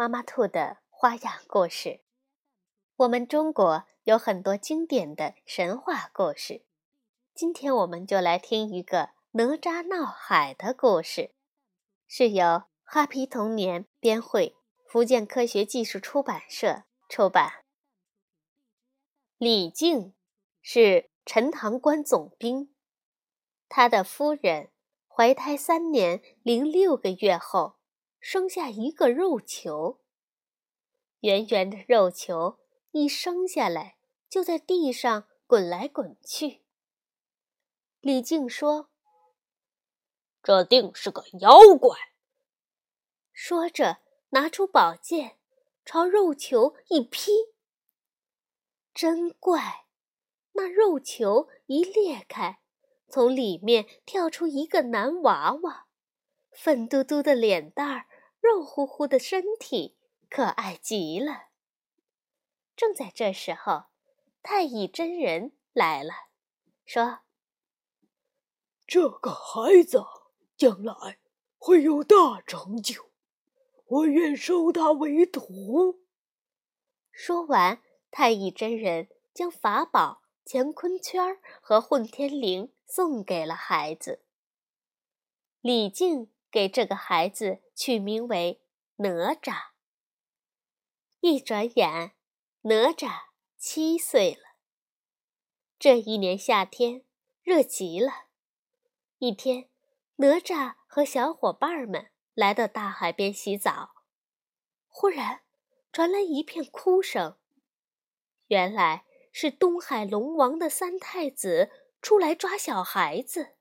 [0.00, 2.00] 妈妈兔的花样故事，
[2.96, 6.64] 我们中国有很多经典的神话故事。
[7.34, 11.34] 今天我们就来听一个哪吒闹海的故事，
[12.06, 17.66] 是由哈皮童年编绘，福建科学技术出版社出版。
[19.36, 20.14] 李靖
[20.62, 22.74] 是陈塘关总兵，
[23.68, 24.70] 他的夫人
[25.06, 27.79] 怀胎三年零六个月后。
[28.20, 29.98] 生下一个肉球，
[31.20, 32.58] 圆圆的肉球
[32.92, 33.96] 一生下来
[34.28, 36.60] 就在地上滚来滚去。
[38.00, 38.90] 李靖说
[40.42, 41.96] ：“这定是个妖怪。”
[43.32, 45.38] 说着拿出宝剑，
[45.84, 47.32] 朝肉球一劈。
[48.92, 49.86] 真怪，
[50.52, 52.60] 那肉球一裂开，
[53.08, 55.86] 从里面跳出一个男娃娃，
[56.50, 58.06] 粉嘟嘟的脸蛋儿。
[58.40, 59.96] 肉乎乎的身体，
[60.28, 61.48] 可爱极了。
[62.74, 63.84] 正在这时候，
[64.42, 66.12] 太乙真人来了，
[66.84, 67.20] 说
[68.86, 70.02] ：“这个孩子
[70.56, 71.18] 将来
[71.58, 73.10] 会有大成就，
[73.84, 76.00] 我愿收他为徒。”
[77.12, 84.24] 说完，太乙真人将法宝乾坤圈和混天绫送给了孩子。
[85.60, 86.32] 李靖。
[86.50, 88.60] 给这个孩子取名为
[88.96, 89.70] 哪吒。
[91.20, 92.12] 一转眼，
[92.62, 93.24] 哪吒
[93.56, 94.56] 七岁了。
[95.78, 97.04] 这一年夏天
[97.42, 98.26] 热极了。
[99.18, 99.68] 一天，
[100.16, 103.94] 哪吒和小伙伴们来到大海边洗澡，
[104.88, 105.42] 忽然
[105.92, 107.36] 传来一片哭声。
[108.48, 111.70] 原来是东海龙王的三太子
[112.02, 113.56] 出来抓小孩子。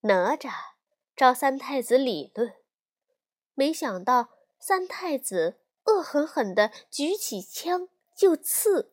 [0.00, 0.73] 哪吒。
[1.16, 2.54] 找三太子理论，
[3.54, 8.92] 没想到三太子恶狠狠地举起枪就刺。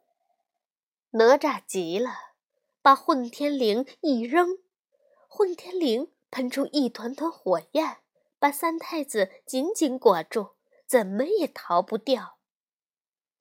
[1.11, 2.33] 哪吒急了，
[2.81, 4.59] 把混天绫一扔，
[5.27, 7.97] 混天绫喷出一团团火焰，
[8.38, 10.51] 把三太子紧紧裹住，
[10.85, 12.38] 怎么也逃不掉。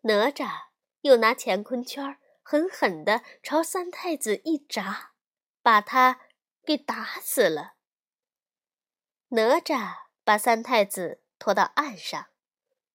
[0.03, 0.69] 哪吒
[1.03, 5.13] 又拿乾坤圈狠狠地朝三太子一砸，
[5.63, 6.21] 把他
[6.65, 7.75] 给打死了。
[9.33, 12.27] 哪吒把三太子拖到岸上，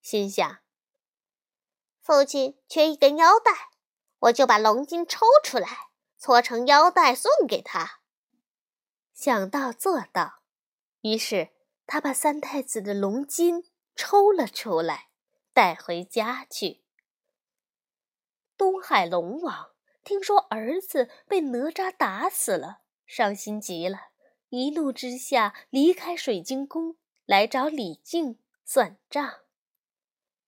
[0.02, 0.60] 心想
[2.02, 3.70] ：“父亲缺一根腰带，
[4.20, 8.02] 我就把龙筋抽出来，搓成腰带送给他。”
[9.16, 10.42] 想到做到，
[11.04, 11.52] 于是
[11.88, 15.08] 他把三太子的龙筋抽了出来，
[15.54, 16.84] 带回家去。
[18.58, 19.72] 东海龙王
[20.04, 24.10] 听说儿子被哪吒打死了，伤心极了。
[24.50, 26.96] 一怒之下，离开水晶宫，
[27.26, 29.42] 来找李靖算账。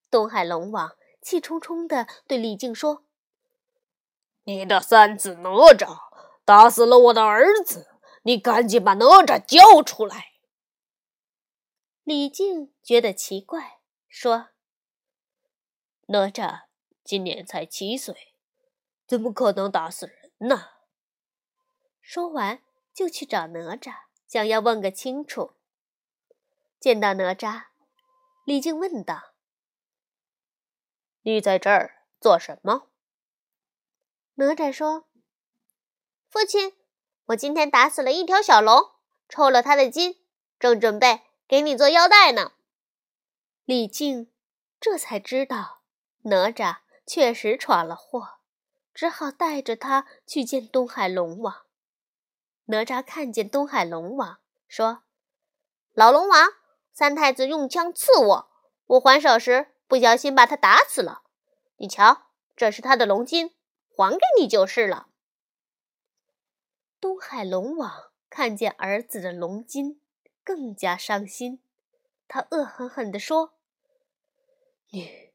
[0.09, 3.03] 东海龙王气冲冲地对李靖说
[4.45, 5.97] ：“你的三子哪吒
[6.45, 10.33] 打死了我的儿子，你赶紧把哪吒交出来。”
[12.05, 14.49] 李靖觉得奇怪，说
[16.07, 16.67] ：“哪吒
[17.03, 18.33] 今年才七岁，
[19.05, 20.69] 怎么可能打死人呢？”
[21.99, 22.61] 说完。
[22.97, 25.53] 就去找哪吒，想要问个清楚。
[26.79, 27.65] 见到哪吒，
[28.43, 29.33] 李靖问道
[31.21, 32.89] ：“你在这儿做什么？”
[34.33, 35.07] 哪吒说
[36.27, 36.75] ：“父亲，
[37.27, 38.93] 我今天打死了一条小龙，
[39.29, 40.19] 抽了他的筋，
[40.57, 42.53] 正准备给你做腰带呢。”
[43.65, 44.33] 李靖
[44.79, 45.83] 这才知道
[46.23, 48.39] 哪吒确实闯了祸，
[48.91, 51.66] 只好带着他去见东海龙王。
[52.69, 55.03] 哪吒看见东海龙王，说
[55.95, 56.49] ：“老龙王，
[56.91, 58.49] 三太子用枪刺我，
[58.87, 61.21] 我还手时不小心把他打死了。
[61.77, 62.23] 你瞧，
[62.57, 63.53] 这是他的龙筋，
[63.95, 65.07] 还给你就是了。”
[66.99, 70.01] 东海龙王看见儿子的龙筋，
[70.43, 71.61] 更加伤心。
[72.27, 73.53] 他恶狠狠地说
[74.91, 75.31] ：“你，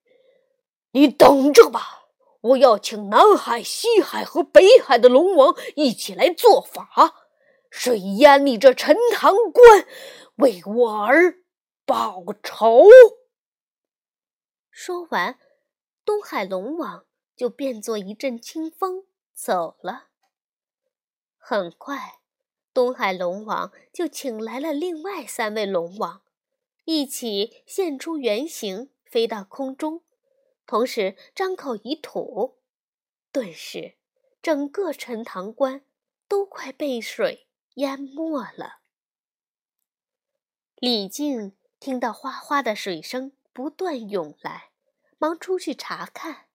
[0.90, 2.00] 你等着吧！
[2.42, 7.20] 我要请南海、西海和北海的龙王一起来做法。”
[7.74, 9.86] 水淹你这陈塘关，
[10.36, 11.38] 为我儿
[11.86, 12.86] 报仇？
[14.70, 15.38] 说完，
[16.04, 20.08] 东海龙王就变作一阵清风走了。
[21.38, 22.20] 很快，
[22.74, 26.22] 东海龙王就请来了另外三位龙王，
[26.84, 30.02] 一起现出原形，飞到空中，
[30.66, 32.58] 同时张口一吐，
[33.32, 33.94] 顿时，
[34.42, 35.82] 整个陈塘关
[36.28, 38.80] 都快被水淹没了。
[40.76, 44.70] 李靖听到哗哗的水声不断涌来，
[45.18, 46.46] 忙出去查看。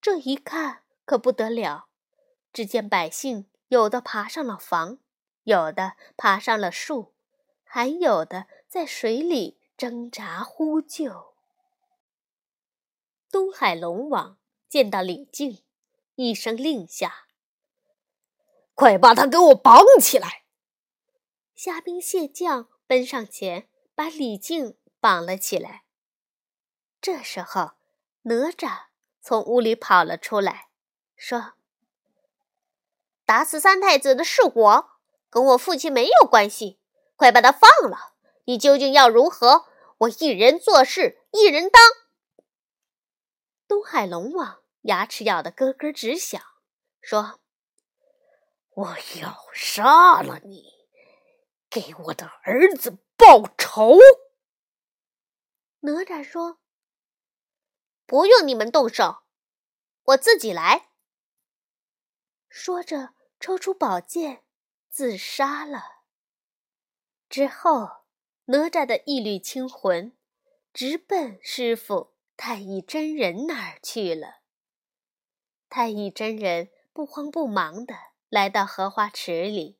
[0.00, 1.88] 这一看可不得了，
[2.52, 4.98] 只见百姓有的爬上了房，
[5.44, 7.14] 有的爬上了树，
[7.64, 11.34] 还有的在水里挣扎呼救。
[13.30, 14.38] 东海龙王
[14.68, 15.62] 见到李靖，
[16.14, 17.25] 一声令下
[18.76, 20.44] ：“快把他给我绑起来！”
[21.56, 25.84] 虾兵蟹将奔上前，把李靖绑了起来。
[27.00, 27.72] 这时候，
[28.22, 28.86] 哪吒
[29.22, 30.68] 从屋里跑了出来，
[31.16, 31.54] 说
[33.24, 34.90] ：“打死三太子的是我，
[35.30, 36.78] 跟我父亲没有关系。
[37.16, 38.14] 快把他放了！
[38.44, 39.64] 你究竟要如何？
[39.98, 41.80] 我一人做事一人当。”
[43.66, 46.42] 东海龙王牙齿咬得咯咯直响，
[47.00, 47.40] 说
[48.76, 50.86] ：“我要杀了你，
[51.70, 53.96] 给我的儿子报仇。”
[55.80, 56.58] 哪吒说。
[58.04, 59.24] 不用你们动手，
[60.04, 60.90] 我自己来。
[62.48, 64.44] 说着，抽出宝剑，
[64.88, 66.02] 自杀了。
[67.28, 68.04] 之后，
[68.44, 70.16] 哪吒的一缕清魂
[70.72, 74.42] 直奔师傅太乙真人那儿去了。
[75.68, 77.94] 太乙真人不慌不忙的
[78.36, 79.78] 来到荷花池里，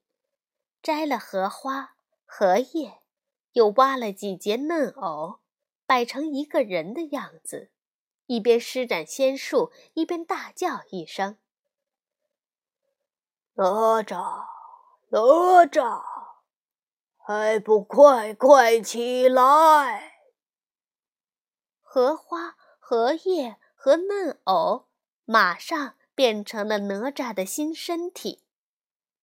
[0.81, 3.03] 摘了荷花、荷叶，
[3.53, 5.41] 又挖了几节嫩藕，
[5.85, 7.71] 摆成一个人的样子。
[8.25, 11.37] 一边施展仙术，一边大叫一声
[13.57, 14.47] ：“哪吒，
[15.11, 16.03] 哪吒，
[17.19, 20.15] 还不快快起来！”
[21.85, 24.89] 荷花、荷叶和嫩藕
[25.27, 28.45] 马上变成了哪吒的新身体，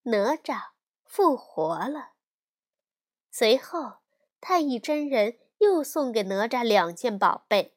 [0.04, 0.72] 哪吒
[1.04, 2.12] 复活了。
[3.32, 3.98] 随后，
[4.40, 7.76] 太乙真人又送给哪吒两件宝贝。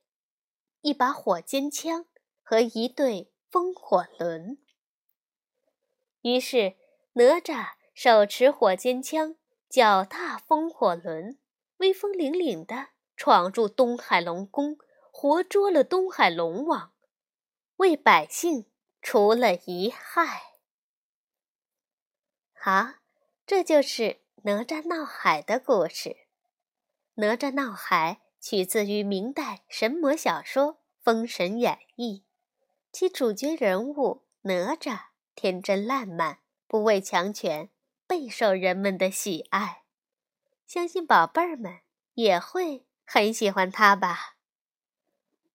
[0.83, 2.07] 一把火尖枪
[2.43, 4.59] 和一对风火轮。
[6.23, 6.77] 于是，
[7.15, 9.37] 哪吒手持火尖枪，
[9.69, 11.39] 脚踏风火轮，
[11.79, 14.79] 威风凛凛地闯入东海龙宫，
[15.11, 16.93] 活捉了东海龙王，
[17.77, 18.67] 为百姓
[19.01, 20.56] 除了一害。
[22.69, 22.95] 好，
[23.47, 26.27] 这就是哪吒闹海的故事。
[27.15, 28.23] 哪吒闹海。
[28.41, 32.25] 取自于明代神魔小说《封神演义》，
[32.91, 37.71] 其主角人物哪吒天真烂漫，不畏强权，
[38.09, 39.85] 备受人们的喜爱。
[40.67, 41.79] 相信宝贝儿们
[42.15, 44.37] 也会很喜欢他吧。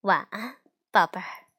[0.02, 0.60] 晚安，
[0.90, 1.51] 宝贝儿。